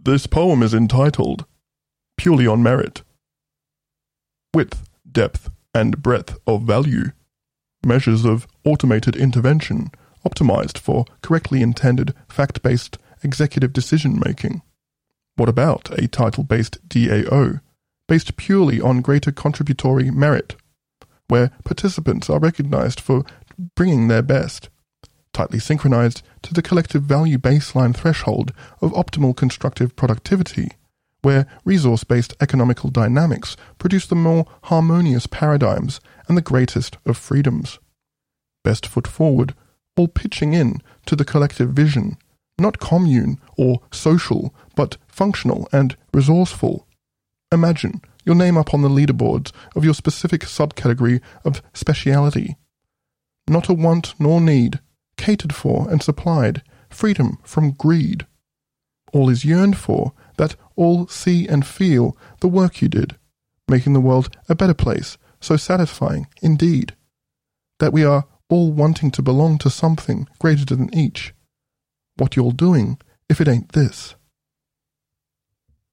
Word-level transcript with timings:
This 0.00 0.28
poem 0.28 0.62
is 0.62 0.74
entitled 0.74 1.44
Purely 2.16 2.46
on 2.46 2.62
Merit. 2.62 3.02
Width, 4.54 4.88
depth, 5.10 5.50
and 5.74 6.00
breadth 6.00 6.38
of 6.46 6.62
value. 6.62 7.10
Measures 7.84 8.24
of 8.24 8.46
automated 8.64 9.16
intervention 9.16 9.90
optimized 10.24 10.78
for 10.78 11.04
correctly 11.20 11.62
intended 11.62 12.14
fact 12.28 12.62
based 12.62 12.98
executive 13.24 13.72
decision 13.72 14.22
making. 14.24 14.62
What 15.34 15.48
about 15.48 15.90
a 15.98 16.06
title 16.06 16.44
based 16.44 16.78
DAO, 16.88 17.60
based 18.06 18.36
purely 18.36 18.80
on 18.80 19.00
greater 19.00 19.32
contributory 19.32 20.12
merit, 20.12 20.54
where 21.26 21.50
participants 21.64 22.30
are 22.30 22.38
recognized 22.38 23.00
for 23.00 23.24
bringing 23.74 24.06
their 24.06 24.22
best, 24.22 24.68
tightly 25.38 25.60
synchronized 25.60 26.22
to 26.42 26.52
the 26.52 26.62
collective 26.62 27.02
value 27.02 27.38
baseline 27.38 27.94
threshold 27.94 28.52
of 28.82 28.90
optimal 28.94 29.36
constructive 29.36 29.94
productivity, 29.94 30.72
where 31.22 31.46
resource 31.64 32.02
based 32.02 32.34
economical 32.40 32.90
dynamics 32.90 33.56
produce 33.78 34.04
the 34.04 34.16
more 34.16 34.46
harmonious 34.64 35.28
paradigms 35.28 36.00
and 36.26 36.36
the 36.36 36.42
greatest 36.42 36.96
of 37.06 37.16
freedoms. 37.16 37.78
Best 38.64 38.84
foot 38.84 39.06
forward, 39.06 39.54
all 39.96 40.08
pitching 40.08 40.54
in 40.54 40.82
to 41.06 41.14
the 41.14 41.24
collective 41.24 41.70
vision 41.70 42.16
not 42.60 42.80
commune 42.80 43.38
or 43.56 43.80
social, 43.92 44.52
but 44.74 44.96
functional 45.06 45.68
and 45.70 45.96
resourceful. 46.12 46.88
Imagine 47.52 48.02
your 48.24 48.34
name 48.34 48.58
up 48.58 48.74
on 48.74 48.82
the 48.82 48.88
leaderboards 48.88 49.52
of 49.76 49.84
your 49.84 49.94
specific 49.94 50.40
subcategory 50.40 51.20
of 51.44 51.62
speciality. 51.72 52.56
Not 53.48 53.68
a 53.68 53.74
want 53.74 54.14
nor 54.18 54.40
need, 54.40 54.80
catered 55.18 55.54
for 55.54 55.90
and 55.90 56.02
supplied, 56.02 56.62
freedom 56.88 57.38
from 57.42 57.72
greed. 57.72 58.26
All 59.12 59.28
is 59.28 59.44
yearned 59.44 59.76
for, 59.76 60.12
that 60.38 60.56
all 60.76 61.06
see 61.08 61.46
and 61.46 61.66
feel 61.66 62.16
the 62.40 62.48
work 62.48 62.80
you 62.80 62.88
did, 62.88 63.16
making 63.68 63.92
the 63.92 64.00
world 64.00 64.34
a 64.48 64.54
better 64.54 64.74
place, 64.74 65.18
so 65.40 65.56
satisfying 65.56 66.26
indeed. 66.40 66.94
That 67.78 67.92
we 67.92 68.04
are 68.04 68.24
all 68.48 68.72
wanting 68.72 69.10
to 69.12 69.22
belong 69.22 69.58
to 69.58 69.70
something 69.70 70.26
greater 70.38 70.64
than 70.64 70.94
each 70.94 71.34
what 72.16 72.36
you're 72.36 72.52
doing 72.52 72.98
if 73.28 73.40
it 73.40 73.48
ain't 73.48 73.72
this. 73.72 74.14